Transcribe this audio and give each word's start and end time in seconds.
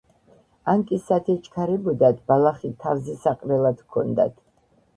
ან 0.71 0.85
კი 0.91 0.97
სად 1.09 1.29
ეჩქარებოდათ, 1.33 2.25
ბალახი 2.33 2.73
თავზესაყრელად 2.87 3.87
ჰქონდათ. 3.87 4.39